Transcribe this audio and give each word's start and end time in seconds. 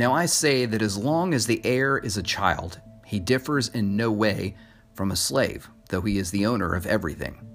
Now 0.00 0.14
I 0.14 0.24
say 0.24 0.64
that 0.64 0.80
as 0.80 0.96
long 0.96 1.34
as 1.34 1.44
the 1.44 1.60
heir 1.62 1.98
is 1.98 2.16
a 2.16 2.22
child, 2.22 2.80
he 3.04 3.20
differs 3.20 3.68
in 3.68 3.98
no 3.98 4.10
way 4.10 4.56
from 4.94 5.10
a 5.10 5.16
slave, 5.16 5.68
though 5.90 6.00
he 6.00 6.16
is 6.16 6.30
the 6.30 6.46
owner 6.46 6.74
of 6.74 6.86
everything. 6.86 7.46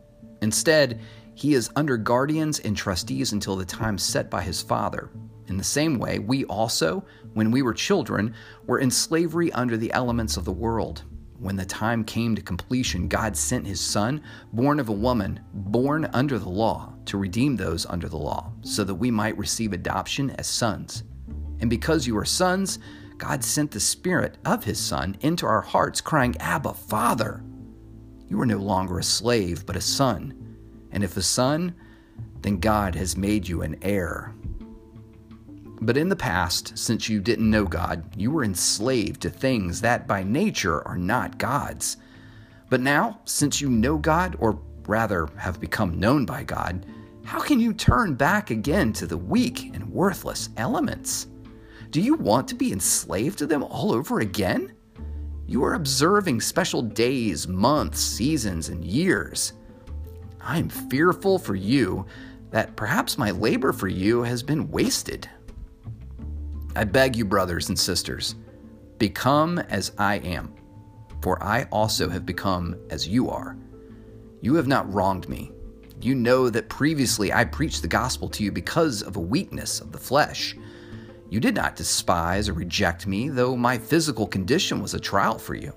Instead, 0.44 1.02
he 1.34 1.55
is 1.55 1.71
under 1.76 1.97
guardians 1.97 2.60
and 2.60 2.78
trustees 2.78 3.31
until 3.31 3.55
the 3.55 3.65
time 3.65 3.97
set 3.97 4.29
by 4.29 4.44
his 4.44 4.62
father. 4.62 5.10
In 5.47 5.58
the 5.58 5.63
same 5.63 5.97
way, 5.97 6.19
we 6.19 6.46
also, 6.46 7.04
when 7.33 7.50
we 7.50 7.63
were 7.63 7.73
children, 7.73 8.36
were 8.68 8.77
in 8.77 8.91
slavery 8.91 9.51
under 9.54 9.76
the 9.76 9.91
elements 9.94 10.37
of 10.37 10.46
the 10.46 10.51
world. 10.51 11.01
When 11.40 11.55
the 11.55 11.65
time 11.65 12.04
came 12.04 12.36
to 12.36 12.44
completion, 12.44 13.08
God 13.08 13.36
sent 13.36 13.65
his 13.65 13.82
Son, 13.82 14.22
born 14.54 14.79
of 14.79 14.90
a 14.90 14.91
woman, 14.91 15.40
born 15.51 16.08
under 16.14 16.38
the 16.38 16.48
law, 16.48 16.94
to 17.05 17.18
redeem 17.18 17.55
those 17.55 17.88
under 17.88 18.08
the 18.08 18.18
law, 18.18 18.54
so 18.62 18.84
that 18.84 18.94
we 18.94 19.09
might 19.09 19.36
receive 19.36 19.73
adoption 19.73 20.30
as 20.30 20.46
sons. 20.46 21.05
And 21.59 21.70
because 21.70 22.05
you 22.05 22.18
are 22.18 22.26
sons, 22.26 22.80
God 23.18 23.44
sent 23.44 23.72
the 23.72 23.80
Spirit 23.80 24.38
of 24.45 24.64
His 24.64 24.80
Son 24.80 25.18
into 25.22 25.45
our 25.45 25.62
hearts, 25.62 26.02
crying, 26.02 26.36
Abba, 26.40 26.73
Father. 26.73 27.41
You 28.28 28.41
are 28.41 28.45
no 28.45 28.58
longer 28.58 29.00
a 29.00 29.04
slave, 29.04 29.66
but 29.66 29.76
a 29.76 29.81
son. 29.81 30.58
And 30.91 31.04
if 31.04 31.16
a 31.16 31.22
son, 31.22 31.76
then 32.41 32.59
God 32.59 32.95
has 32.95 33.16
made 33.16 33.48
you 33.48 33.62
an 33.62 33.78
heir. 33.81 34.34
But 35.81 35.98
in 35.98 36.09
the 36.09 36.16
past, 36.16 36.78
since 36.78 37.09
you 37.09 37.20
didn't 37.20 37.50
know 37.50 37.66
God, 37.66 38.16
you 38.16 38.31
were 38.31 38.44
enslaved 38.44 39.22
to 39.22 39.30
things 39.30 39.81
that 39.81 40.08
by 40.08 40.23
nature 40.23 40.86
are 40.88 40.98
not 40.98 41.38
God's. 41.38 41.98
But 42.70 42.81
now, 42.81 43.20
since 43.26 43.62
you 43.62 43.70
know 43.70 43.98
God, 43.98 44.36
or 44.40 44.59
rather 44.88 45.28
have 45.38 45.59
become 45.59 46.00
known 46.00 46.26
by 46.26 46.44
God, 46.44 46.86
how 47.23 47.40
can 47.40 47.59
you 47.59 47.73
turn 47.73 48.16
back 48.16 48.50
again 48.50 48.94
to 48.94 49.08
the 49.08 49.17
weak 49.17 49.72
and 49.73 49.92
worthless 49.92 50.50
elements? 50.58 51.28
Do 51.96 52.02
you 52.02 52.16
want 52.16 52.50
to 52.50 52.56
be 52.56 52.74
enslaved 52.74 53.38
to 53.38 53.46
them 53.46 53.64
all 53.64 53.94
over 53.94 54.20
again? 54.20 54.74
You 55.48 55.64
are 55.64 55.76
observing 55.76 56.42
special 56.42 56.82
days, 56.82 57.48
months, 57.48 58.02
seasons, 58.02 58.68
and 58.68 58.84
years. 58.84 59.54
I 60.42 60.58
am 60.58 60.68
fearful 60.68 61.40
for 61.40 61.56
you 61.56 62.06
that 62.52 62.76
perhaps 62.76 63.18
my 63.18 63.32
labor 63.32 63.72
for 63.72 63.88
you 63.88 64.23
has 64.23 64.44
been 64.44 64.70
wasted. 64.70 65.30
I 66.76 66.84
beg 66.84 67.16
you, 67.16 67.23
brothers 67.23 67.70
and 67.70 67.80
sisters, 67.80 68.36
become 68.98 69.60
as 69.60 69.94
I 69.98 70.16
am, 70.16 70.54
for 71.22 71.42
I 71.42 71.64
also 71.72 72.10
have 72.10 72.26
become 72.26 72.76
as 72.90 73.08
you 73.08 73.30
are. 73.30 73.56
You 74.42 74.56
have 74.56 74.68
not 74.68 74.94
wronged 74.94 75.30
me. 75.30 75.54
You 76.02 76.14
know 76.14 76.50
that 76.50 76.68
previously 76.68 77.32
I 77.32 77.46
preached 77.46 77.82
the 77.82 77.88
gospel 77.88 78.28
to 78.32 78.44
you 78.44 78.52
because 78.52 79.02
of 79.02 79.16
a 79.16 79.22
weakness 79.22 79.80
of 79.80 79.94
the 79.94 79.98
flesh. 79.98 80.58
You 81.36 81.41
did 81.41 81.55
not 81.55 81.75
despise 81.75 82.47
or 82.47 82.53
reject 82.53 83.08
me, 83.08 83.28
though 83.28 83.58
my 83.58 83.78
physical 83.78 84.25
condition 84.25 84.81
was 84.81 84.94
a 84.94 85.00
trial 85.02 85.38
for 85.38 85.53
you. 85.53 85.73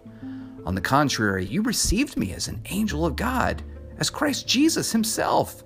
On 0.64 0.76
the 0.76 0.80
contrary, 0.80 1.44
you 1.46 1.62
received 1.62 2.16
me 2.16 2.32
as 2.32 2.46
an 2.46 2.62
angel 2.66 3.04
of 3.04 3.16
God, 3.16 3.64
as 3.96 4.08
Christ 4.08 4.46
Jesus 4.46 4.92
himself. 4.92 5.64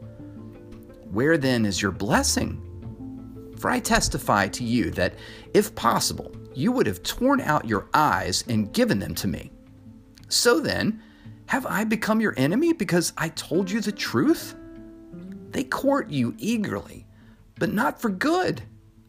Where 1.10 1.36
then 1.36 1.66
is 1.66 1.82
your 1.82 1.92
blessing? 1.92 3.52
For 3.58 3.68
I 3.68 3.80
testify 3.80 4.48
to 4.48 4.64
you 4.64 4.90
that, 4.92 5.12
if 5.52 5.74
possible, 5.74 6.34
you 6.54 6.72
would 6.72 6.86
have 6.86 7.02
torn 7.02 7.42
out 7.42 7.68
your 7.68 7.90
eyes 7.92 8.44
and 8.48 8.72
given 8.72 8.98
them 8.98 9.14
to 9.16 9.28
me. 9.28 9.52
So 10.30 10.58
then, 10.58 11.02
have 11.48 11.66
I 11.66 11.84
become 11.84 12.22
your 12.22 12.32
enemy 12.38 12.72
because 12.72 13.12
I 13.18 13.28
told 13.28 13.70
you 13.70 13.82
the 13.82 13.92
truth? 13.92 14.54
They 15.50 15.64
court 15.64 16.08
you 16.08 16.34
eagerly, 16.38 17.04
but 17.58 17.74
not 17.74 18.00
for 18.00 18.08
good. 18.08 18.62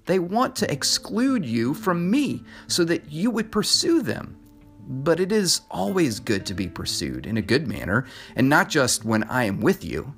They 0.06 0.20
want 0.20 0.56
to 0.58 0.72
exclude 0.72 1.46
you 1.46 1.73
from 1.73 2.09
me 2.09 2.44
so 2.68 2.84
that 2.86 3.12
you 3.12 3.32
would 3.32 3.52
pursue 3.52 4.02
them. 4.02 4.38
But 4.86 5.19
it 5.19 5.31
is 5.31 5.62
always 5.72 6.19
good 6.19 6.46
to 6.47 6.53
be 6.53 6.68
pursued 6.68 7.25
in 7.25 7.38
a 7.38 7.41
good 7.41 7.68
manner, 7.68 8.06
and 8.36 8.50
not 8.50 8.68
just 8.68 9.06
when 9.06 9.24
I 9.24 9.46
am 9.46 9.62
with 9.62 9.86
you. 9.86 10.14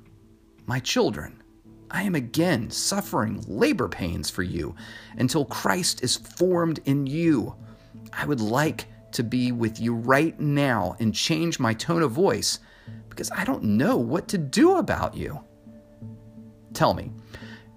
My 0.66 0.80
children, 0.80 1.40
I 1.88 2.02
am 2.02 2.16
again 2.16 2.70
suffering 2.70 3.44
labor 3.46 3.88
pains 3.88 4.28
for 4.28 4.42
you 4.42 4.74
until 5.18 5.44
Christ 5.44 6.02
is 6.02 6.16
formed 6.16 6.80
in 6.84 7.06
you. 7.06 7.54
I 8.12 8.26
would 8.26 8.40
like 8.40 8.86
to 9.12 9.22
be 9.22 9.52
with 9.52 9.80
you 9.80 9.94
right 9.94 10.38
now 10.40 10.96
and 10.98 11.14
change 11.14 11.60
my 11.60 11.72
tone 11.72 12.02
of 12.02 12.10
voice 12.10 12.58
because 13.08 13.30
I 13.30 13.44
don't 13.44 13.62
know 13.62 13.96
what 13.96 14.26
to 14.28 14.38
do 14.38 14.78
about 14.78 15.16
you. 15.16 15.40
Tell 16.74 16.92
me, 16.92 17.12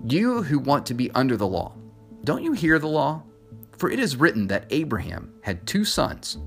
you 0.05 0.41
who 0.41 0.59
want 0.59 0.85
to 0.87 0.93
be 0.93 1.11
under 1.11 1.37
the 1.37 1.47
law, 1.47 1.75
don't 2.29 2.43
you 2.43 2.51
hear 2.51 2.77
the 2.77 2.85
law? 2.85 3.23
For 3.79 3.89
it 3.89 3.97
is 3.97 4.15
written 4.15 4.45
that 4.49 4.67
Abraham 4.69 5.33
had 5.41 5.65
two 5.65 5.83
sons, 5.83 6.37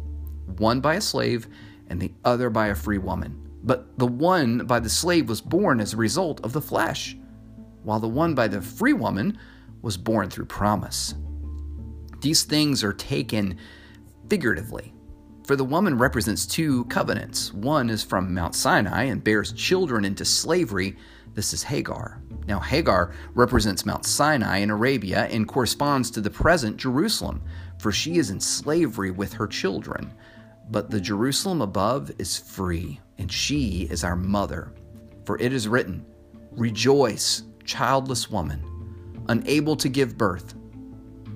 one 0.56 0.80
by 0.80 0.94
a 0.94 1.00
slave 1.00 1.48
and 1.88 2.00
the 2.00 2.12
other 2.24 2.50
by 2.50 2.68
a 2.68 2.74
free 2.76 2.98
woman. 2.98 3.50
But 3.64 3.98
the 3.98 4.06
one 4.06 4.58
by 4.58 4.78
the 4.78 4.88
slave 4.88 5.28
was 5.28 5.40
born 5.40 5.80
as 5.80 5.92
a 5.92 5.96
result 5.96 6.40
of 6.44 6.52
the 6.52 6.60
flesh, 6.60 7.16
while 7.82 7.98
the 7.98 8.06
one 8.06 8.32
by 8.32 8.46
the 8.46 8.62
free 8.62 8.92
woman 8.92 9.36
was 9.82 9.96
born 9.96 10.30
through 10.30 10.44
promise. 10.44 11.16
These 12.20 12.44
things 12.44 12.84
are 12.84 12.92
taken 12.92 13.58
figuratively. 14.30 14.94
For 15.48 15.56
the 15.56 15.64
woman 15.64 15.98
represents 15.98 16.46
two 16.46 16.84
covenants. 16.84 17.52
One 17.52 17.90
is 17.90 18.04
from 18.04 18.32
Mount 18.32 18.54
Sinai 18.54 19.06
and 19.06 19.24
bears 19.24 19.52
children 19.52 20.04
into 20.04 20.24
slavery. 20.24 20.96
This 21.34 21.52
is 21.52 21.64
Hagar. 21.64 22.21
Now, 22.46 22.58
Hagar 22.58 23.12
represents 23.34 23.86
Mount 23.86 24.04
Sinai 24.04 24.58
in 24.58 24.70
Arabia 24.70 25.26
and 25.26 25.46
corresponds 25.46 26.10
to 26.10 26.20
the 26.20 26.30
present 26.30 26.76
Jerusalem, 26.76 27.42
for 27.78 27.92
she 27.92 28.18
is 28.18 28.30
in 28.30 28.40
slavery 28.40 29.10
with 29.10 29.32
her 29.34 29.46
children. 29.46 30.12
But 30.70 30.90
the 30.90 31.00
Jerusalem 31.00 31.60
above 31.60 32.10
is 32.18 32.38
free, 32.38 33.00
and 33.18 33.30
she 33.30 33.86
is 33.90 34.04
our 34.04 34.16
mother. 34.16 34.72
For 35.24 35.38
it 35.40 35.52
is 35.52 35.68
written, 35.68 36.04
Rejoice, 36.52 37.44
childless 37.64 38.30
woman, 38.30 38.62
unable 39.28 39.76
to 39.76 39.88
give 39.88 40.18
birth. 40.18 40.54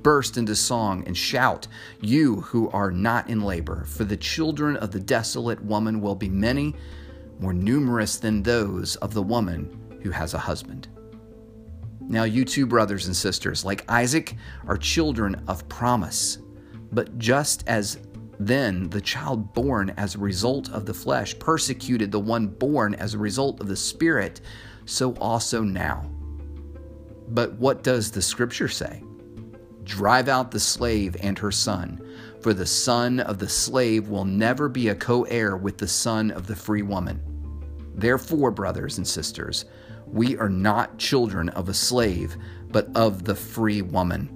Burst 0.03 0.37
into 0.37 0.55
song 0.55 1.05
and 1.07 1.17
shout, 1.17 1.67
you 2.01 2.41
who 2.43 2.69
are 2.71 2.91
not 2.91 3.29
in 3.29 3.41
labor, 3.41 3.85
for 3.85 4.05
the 4.05 4.17
children 4.17 4.77
of 4.77 4.91
the 4.91 5.01
desolate 5.01 5.65
woman 5.65 6.01
will 6.01 6.15
be 6.15 6.29
many, 6.29 6.75
more 7.41 7.53
numerous 7.53 8.19
than 8.19 8.43
those 8.43 8.97
of 8.97 9.15
the 9.15 9.23
woman 9.23 9.99
who 10.03 10.11
has 10.11 10.35
a 10.35 10.39
husband. 10.39 10.89
Now, 12.09 12.25
you 12.25 12.45
too 12.45 12.67
brothers 12.67 13.07
and 13.07 13.17
sisters, 13.17 13.65
like 13.65 13.91
Isaac, 13.91 14.37
are 14.67 14.77
children 14.77 15.43
of 15.49 15.69
promise. 15.69 16.39
But 16.93 17.19
just 17.19 17.65
as 17.67 17.99
then 18.39 18.89
the 18.91 19.01
child 19.01 19.53
born 19.55 19.91
as 19.97 20.15
a 20.15 20.19
result 20.19 20.71
of 20.71 20.87
the 20.87 20.95
flesh 20.95 21.39
persecuted 21.39 22.13
the 22.13 22.21
one 22.21 22.47
born 22.47 22.95
as 22.95 23.15
a 23.15 23.19
result 23.19 23.61
of 23.61 23.67
the 23.67 23.77
Spirit, 23.77 24.41
so 24.85 25.15
also 25.15 25.63
now. 25.63 26.09
But 27.29 27.55
what 27.55 27.83
does 27.83 28.11
the 28.11 28.23
scripture 28.23 28.69
say? 28.69 29.03
Drive 29.85 30.29
out 30.29 30.51
the 30.51 30.61
slave 30.61 31.17
and 31.21 31.39
her 31.39 31.53
son, 31.53 32.01
for 32.41 32.53
the 32.53 32.67
son 32.67 33.21
of 33.21 33.39
the 33.39 33.49
slave 33.49 34.09
will 34.09 34.25
never 34.25 34.69
be 34.69 34.89
a 34.89 34.95
co 34.95 35.25
heir 35.25 35.57
with 35.57 35.79
the 35.79 35.89
son 35.89 36.31
of 36.31 36.47
the 36.47 36.57
free 36.57 36.83
woman. 36.83 37.21
Therefore, 37.97 38.51
brothers 38.51 38.99
and 38.99 39.09
sisters, 39.09 39.65
we 40.07 40.37
are 40.37 40.51
not 40.51 40.99
children 40.99 41.49
of 41.49 41.71
a 41.71 41.75
slave, 41.75 42.37
but 42.69 42.95
of 42.95 43.25
the 43.25 43.35
free 43.35 43.81
woman. 43.81 44.36